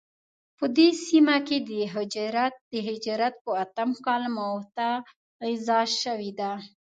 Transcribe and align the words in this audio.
په 0.57 0.65
دې 0.77 0.87
سیمه 1.05 1.37
کې 1.47 1.57
د 1.69 1.71
هجرت 2.87 3.33
په 3.45 3.51
اتم 3.63 3.89
کال 4.05 4.23
موته 4.37 4.89
غزا 5.47 5.79
شوې 6.01 6.31
ده. 6.39 6.51